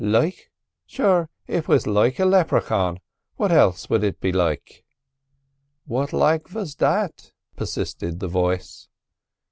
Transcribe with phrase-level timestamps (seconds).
[0.03, 0.49] "Like?
[0.87, 2.99] Sure, it was like a Leprachaun; and
[3.35, 4.83] what else would it be like?"
[5.85, 8.87] "What like vas that?" persisted the voice.